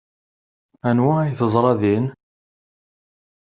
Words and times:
Anwa 0.89 1.13
ay 1.19 1.31
teẓra 1.39 1.73
din? 1.81 2.05